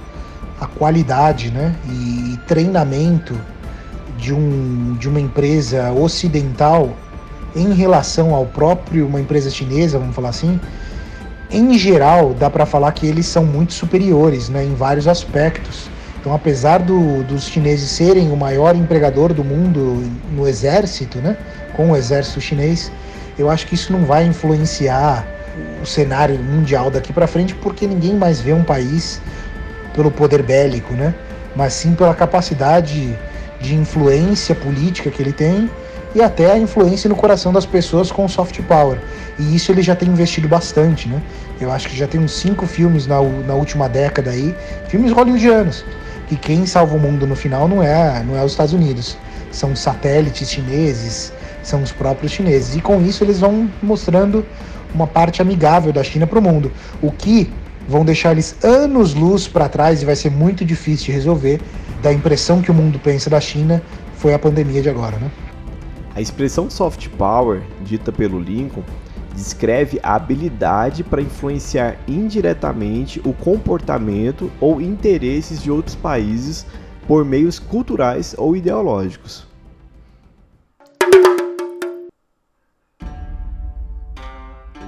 a 0.61 0.67
qualidade 0.67 1.51
né, 1.51 1.75
e 1.87 2.39
treinamento 2.47 3.39
de, 4.17 4.33
um, 4.33 4.97
de 4.99 5.09
uma 5.09 5.21
empresa 5.21 5.93
ocidental 5.93 6.91
em 7.55 7.73
relação 7.73 8.35
ao 8.35 8.47
próprio 8.47 9.07
uma 9.07 9.21
empresa 9.21 9.51
chinesa, 9.51 9.99
vamos 9.99 10.15
falar 10.15 10.31
assim, 10.31 10.61
em 11.51 11.79
geral 11.79 12.35
dá 12.35 12.51
para 12.51 12.67
falar 12.67 12.93
que 12.93 13.07
eles 13.07 13.27
são 13.27 13.45
muito 13.45 13.73
superiores 13.73 14.49
né, 14.49 14.65
em 14.65 14.75
vários 14.75 15.09
aspectos. 15.09 15.89
Então, 16.21 16.35
apesar 16.35 16.79
do, 16.79 17.23
dos 17.23 17.45
chineses 17.45 17.91
serem 17.91 18.31
o 18.31 18.37
maior 18.37 18.75
empregador 18.75 19.33
do 19.33 19.45
mundo 19.45 20.05
no 20.33 20.49
exército, 20.49 21.19
né, 21.19 21.37
com 21.75 21.93
o 21.93 21.97
exército 21.97 22.41
chinês, 22.41 22.91
eu 23.39 23.49
acho 23.49 23.67
que 23.67 23.75
isso 23.77 23.93
não 23.93 24.05
vai 24.05 24.27
influenciar 24.27 25.25
o 25.83 25.87
cenário 25.87 26.39
mundial 26.39 26.91
daqui 26.91 27.13
para 27.13 27.27
frente, 27.27 27.55
porque 27.55 27.87
ninguém 27.87 28.15
mais 28.15 28.41
vê 28.41 28.53
um 28.53 28.65
país 28.65 29.21
pelo 29.99 30.13
poder 30.13 30.45
bélico, 30.45 30.95
né? 30.95 31.13
mas 31.57 31.73
sim 31.73 31.93
pela 31.93 32.15
capacidade 32.15 33.19
de 33.61 33.75
influência 33.75 34.55
política 34.55 35.11
que 35.11 35.21
ele 35.21 35.33
tem 35.33 35.69
e 36.15 36.23
até 36.23 36.53
a 36.53 36.57
influência 36.57 37.09
no 37.09 37.17
coração 37.17 37.53
das 37.53 37.67
pessoas 37.67 38.13
com 38.13 38.29
soft 38.29 38.61
power. 38.63 38.97
E 39.37 39.57
isso 39.57 39.73
ele 39.73 39.83
já 39.83 39.97
tem 39.97 40.09
investido 40.09 40.47
bastante, 40.47 41.09
né? 41.09 41.21
Eu 41.61 41.73
acho 41.73 41.89
que 41.89 41.97
já 41.97 42.07
tem 42.07 42.21
uns 42.21 42.31
cinco 42.31 42.65
filmes 42.65 43.09
na, 43.09 43.21
na 43.21 43.55
última 43.55 43.89
década 43.89 44.31
aí, 44.31 44.55
filmes 44.87 45.11
hollywoodianos, 45.11 45.85
que 46.29 46.37
quem 46.37 46.65
salva 46.65 46.95
o 46.95 47.01
mundo 47.01 47.27
no 47.27 47.35
final 47.35 47.67
não 47.67 47.83
é, 47.83 48.23
não 48.23 48.39
é 48.39 48.45
os 48.45 48.53
Estados 48.53 48.73
Unidos, 48.73 49.19
são 49.51 49.75
satélites 49.75 50.49
chineses, 50.49 51.33
são 51.61 51.83
os 51.83 51.91
próprios 51.91 52.31
chineses. 52.31 52.77
E 52.77 52.81
com 52.81 53.03
isso 53.03 53.25
eles 53.25 53.41
vão 53.41 53.69
mostrando 53.83 54.47
uma 54.95 55.09
parte 55.09 55.43
amigável 55.43 55.93
da 55.93 56.05
China 56.05 56.25
para 56.25 56.39
o 56.39 56.43
mundo, 56.43 56.71
o 57.03 57.11
que 57.11 57.53
vão 57.89 58.05
deixar 58.05 58.33
eles 58.33 58.55
anos-luz 58.63 59.49
para 59.49 59.69
trás 59.69 60.03
e 60.03 60.05
vai 60.05 60.15
ser 60.15 60.31
muito 60.31 60.65
difícil 60.65 61.07
de 61.07 61.13
resolver. 61.13 61.61
Da 62.03 62.13
impressão 62.13 62.61
que 62.61 62.71
o 62.71 62.75
mundo 62.75 62.99
pensa 62.99 63.31
da 63.31 63.41
China 63.41 63.83
foi 64.19 64.35
a 64.35 64.39
pandemia 64.39 64.83
de 64.83 64.91
agora, 64.91 65.17
né? 65.17 65.31
A 66.15 66.21
expressão 66.21 66.69
soft 66.69 67.09
power, 67.11 67.63
dita 67.83 68.13
pelo 68.13 68.39
Lincoln, 68.39 68.83
descreve 69.35 69.99
a 70.03 70.15
habilidade 70.15 71.03
para 71.03 71.23
influenciar 71.23 71.97
indiretamente 72.07 73.21
o 73.25 73.33
comportamento 73.33 74.51
ou 74.61 74.81
interesses 74.81 75.63
de 75.63 75.71
outros 75.71 75.95
países 75.95 76.67
por 77.07 77.25
meios 77.25 77.59
culturais 77.59 78.35
ou 78.37 78.55
ideológicos. 78.57 79.47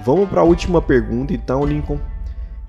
Vamos 0.04 0.28
para 0.28 0.40
a 0.40 0.44
última 0.44 0.82
pergunta, 0.82 1.32
então, 1.32 1.64
Lincoln. 1.64 2.09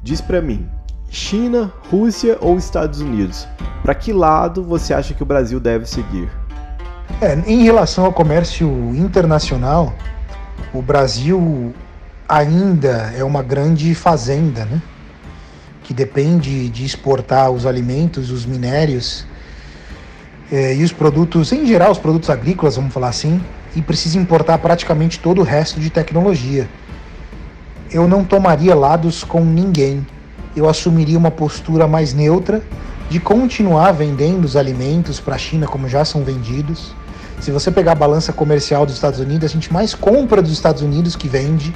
Diz 0.04 0.20
para 0.20 0.42
mim, 0.42 0.68
China, 1.10 1.72
Rússia 1.92 2.38
ou 2.42 2.58
Estados 2.58 3.02
Unidos? 3.02 3.48
Para 3.84 3.94
que 3.94 4.12
lado 4.12 4.64
você 4.64 4.96
acha 4.96 5.14
que 5.14 5.22
o 5.22 5.26
Brasil 5.26 5.60
deve 5.60 5.86
seguir? 5.86 6.28
É, 7.22 7.36
em 7.46 7.64
relação 7.64 8.06
ao 8.06 8.12
comércio 8.12 8.68
internacional, 8.96 9.94
o 10.74 10.82
Brasil 10.82 11.72
ainda 12.28 13.14
é 13.16 13.24
uma 13.24 13.44
grande 13.44 13.94
fazenda, 13.94 14.66
né? 14.66 14.82
que 15.84 15.94
depende 15.94 16.70
de 16.70 16.84
exportar 16.84 17.52
os 17.52 17.66
alimentos, 17.66 18.32
os 18.32 18.46
minérios 18.46 19.26
é, 20.52 20.76
e 20.76 20.84
os 20.84 20.92
produtos, 20.92 21.52
em 21.52 21.66
geral, 21.66 21.92
os 21.92 22.00
produtos 22.00 22.30
agrícolas, 22.30 22.76
vamos 22.76 22.94
falar 22.94 23.10
assim, 23.10 23.40
e 23.76 23.82
precisa 23.82 24.18
importar 24.18 24.58
praticamente 24.58 25.20
todo 25.20 25.42
o 25.42 25.44
resto 25.44 25.80
de 25.80 25.90
tecnologia. 25.90 26.68
Eu 27.94 28.08
não 28.08 28.24
tomaria 28.24 28.74
lados 28.74 29.22
com 29.22 29.44
ninguém. 29.44 30.06
Eu 30.56 30.70
assumiria 30.70 31.18
uma 31.18 31.30
postura 31.30 31.88
mais 31.88 32.14
neutra 32.14 32.62
de 33.10 33.20
continuar 33.20 33.92
vendendo 33.92 34.46
os 34.46 34.56
alimentos 34.56 35.20
para 35.20 35.36
a 35.36 35.38
China 35.38 35.68
como 35.68 35.90
já 35.90 36.06
são 36.06 36.24
vendidos. 36.24 36.96
Se 37.42 37.52
você 37.52 37.70
pegar 37.70 37.92
a 37.92 37.96
balança 37.96 38.32
comercial 38.32 38.86
dos 38.86 38.96
Estados 38.96 39.20
Unidos, 39.20 39.44
a 39.44 39.54
gente 39.54 39.74
mais 39.74 39.94
compra 39.94 40.42
dos 40.42 40.54
Estados 40.54 40.82
Unidos 40.82 41.18
que 41.18 41.28
vende. 41.28 41.74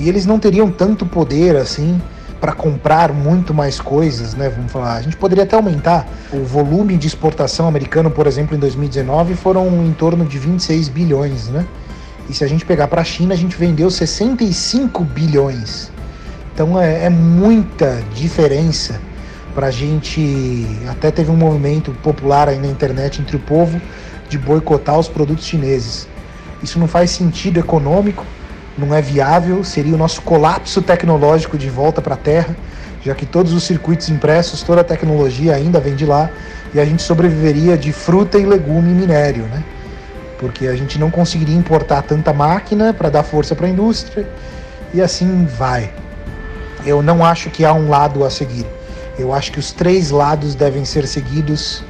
E 0.00 0.08
eles 0.08 0.26
não 0.26 0.40
teriam 0.40 0.72
tanto 0.72 1.06
poder 1.06 1.54
assim 1.54 2.02
para 2.40 2.52
comprar 2.52 3.12
muito 3.12 3.54
mais 3.54 3.78
coisas, 3.80 4.34
né? 4.34 4.48
Vamos 4.48 4.72
falar. 4.72 4.96
A 4.96 5.02
gente 5.02 5.16
poderia 5.16 5.44
até 5.44 5.54
aumentar 5.54 6.04
o 6.32 6.42
volume 6.42 6.96
de 6.96 7.06
exportação 7.06 7.68
americano, 7.68 8.10
por 8.10 8.26
exemplo, 8.26 8.56
em 8.56 8.58
2019 8.58 9.34
foram 9.34 9.68
em 9.86 9.92
torno 9.92 10.24
de 10.24 10.36
26 10.36 10.88
bilhões, 10.88 11.48
né? 11.48 11.64
E 12.28 12.34
se 12.34 12.42
a 12.42 12.46
gente 12.46 12.64
pegar 12.64 12.88
para 12.88 13.02
a 13.02 13.04
China, 13.04 13.34
a 13.34 13.36
gente 13.36 13.56
vendeu 13.56 13.90
65 13.90 15.04
bilhões. 15.04 15.90
Então 16.52 16.80
é, 16.80 17.04
é 17.04 17.10
muita 17.10 18.02
diferença 18.14 19.00
para 19.54 19.66
a 19.66 19.70
gente. 19.70 20.66
Até 20.88 21.10
teve 21.10 21.30
um 21.30 21.36
movimento 21.36 21.92
popular 22.02 22.48
aí 22.48 22.58
na 22.58 22.66
internet 22.66 23.20
entre 23.20 23.36
o 23.36 23.40
povo 23.40 23.80
de 24.28 24.38
boicotar 24.38 24.98
os 24.98 25.08
produtos 25.08 25.44
chineses. 25.44 26.08
Isso 26.62 26.78
não 26.78 26.88
faz 26.88 27.10
sentido 27.10 27.60
econômico, 27.60 28.24
não 28.76 28.94
é 28.94 29.02
viável, 29.02 29.62
seria 29.62 29.94
o 29.94 29.98
nosso 29.98 30.22
colapso 30.22 30.80
tecnológico 30.80 31.58
de 31.58 31.68
volta 31.68 32.00
para 32.00 32.14
a 32.14 32.16
Terra, 32.16 32.56
já 33.04 33.14
que 33.14 33.26
todos 33.26 33.52
os 33.52 33.64
circuitos 33.64 34.08
impressos, 34.08 34.62
toda 34.62 34.80
a 34.80 34.84
tecnologia 34.84 35.54
ainda 35.54 35.78
vem 35.78 35.94
de 35.94 36.06
lá, 36.06 36.30
e 36.72 36.80
a 36.80 36.84
gente 36.84 37.02
sobreviveria 37.02 37.76
de 37.76 37.92
fruta 37.92 38.38
e 38.38 38.46
legume 38.46 38.90
e 38.90 38.94
minério, 38.94 39.44
né? 39.44 39.62
Porque 40.38 40.66
a 40.66 40.76
gente 40.76 40.98
não 40.98 41.10
conseguiria 41.10 41.56
importar 41.56 42.02
tanta 42.02 42.32
máquina 42.32 42.92
para 42.92 43.08
dar 43.08 43.22
força 43.22 43.54
para 43.54 43.66
a 43.66 43.70
indústria, 43.70 44.28
e 44.92 45.00
assim 45.00 45.46
vai. 45.46 45.92
Eu 46.84 47.02
não 47.02 47.24
acho 47.24 47.50
que 47.50 47.64
há 47.64 47.72
um 47.72 47.88
lado 47.88 48.24
a 48.24 48.30
seguir. 48.30 48.66
Eu 49.18 49.32
acho 49.32 49.52
que 49.52 49.58
os 49.58 49.72
três 49.72 50.10
lados 50.10 50.54
devem 50.54 50.84
ser 50.84 51.06
seguidos 51.06 51.84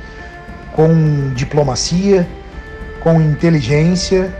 com 0.73 1.33
diplomacia, 1.35 2.27
com 3.01 3.21
inteligência 3.21 4.33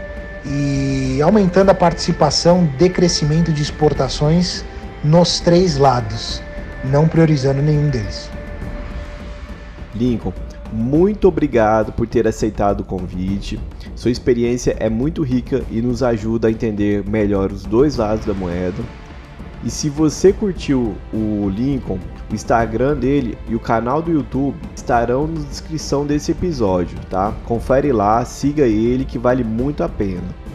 e 0.45 1.19
aumentando 1.21 1.71
a 1.71 1.73
participação 1.73 2.69
de 2.77 2.89
crescimento 2.89 3.51
de 3.51 3.61
exportações 3.61 4.63
nos 5.03 5.39
três 5.39 5.77
lados, 5.77 6.41
não 6.83 7.07
priorizando 7.07 7.61
nenhum 7.61 7.89
deles. 7.89 8.29
Lincoln, 9.95 10.33
muito 10.73 11.27
obrigado 11.27 11.91
por 11.91 12.07
ter 12.07 12.27
aceitado 12.27 12.81
o 12.81 12.83
convite. 12.83 13.59
Sua 13.95 14.11
experiência 14.11 14.75
é 14.79 14.89
muito 14.89 15.23
rica 15.23 15.63
e 15.71 15.81
nos 15.81 16.03
ajuda 16.03 16.47
a 16.47 16.51
entender 16.51 17.07
melhor 17.07 17.51
os 17.51 17.63
dois 17.63 17.97
lados 17.97 18.25
da 18.25 18.33
moeda. 18.33 18.83
E 19.63 19.69
se 19.69 19.89
você 19.89 20.31
curtiu 20.31 20.95
o 21.11 21.49
Lincoln, 21.49 21.97
o 22.29 22.35
Instagram 22.35 22.97
dele 22.97 23.37
e 23.47 23.55
o 23.55 23.59
canal 23.59 24.01
do 24.01 24.11
YouTube 24.11 24.55
estarão 24.75 25.25
na 25.25 25.41
descrição 25.41 26.05
desse 26.05 26.31
episódio, 26.31 26.97
tá? 27.09 27.33
Confere 27.45 27.91
lá, 27.91 28.23
siga 28.25 28.67
ele 28.67 29.05
que 29.05 29.17
vale 29.17 29.43
muito 29.43 29.83
a 29.83 29.89
pena. 29.89 30.45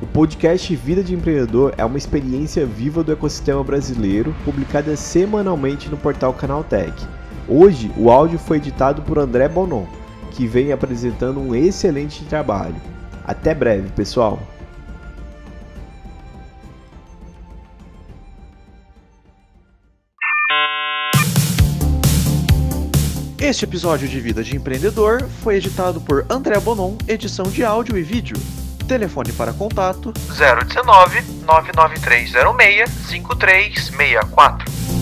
O 0.00 0.06
podcast 0.06 0.74
Vida 0.76 1.02
de 1.02 1.12
Empreendedor 1.12 1.74
é 1.76 1.84
uma 1.84 1.98
experiência 1.98 2.64
viva 2.64 3.02
do 3.02 3.10
ecossistema 3.10 3.64
brasileiro, 3.64 4.34
publicada 4.44 4.94
semanalmente 4.94 5.88
no 5.88 5.96
portal 5.96 6.32
Canaltech. 6.32 7.04
Hoje, 7.48 7.90
o 7.96 8.10
áudio 8.10 8.38
foi 8.38 8.58
editado 8.58 9.00
por 9.00 9.18
André 9.18 9.48
Bonon, 9.48 9.86
que 10.32 10.46
vem 10.46 10.70
apresentando 10.70 11.40
um 11.40 11.54
excelente 11.54 12.22
trabalho. 12.26 12.76
Até 13.24 13.54
breve, 13.54 13.88
pessoal! 13.90 14.38
Este 23.40 23.64
episódio 23.64 24.06
de 24.06 24.20
Vida 24.20 24.44
de 24.44 24.54
Empreendedor 24.54 25.26
foi 25.42 25.56
editado 25.56 26.02
por 26.02 26.26
André 26.28 26.60
Bonon, 26.60 26.98
edição 27.08 27.46
de 27.46 27.64
áudio 27.64 27.96
e 27.96 28.02
vídeo. 28.02 28.36
Telefone 28.86 29.32
para 29.32 29.54
contato 29.54 30.12
019 30.12 31.22
99306 31.46 32.90
5364. 33.08 34.97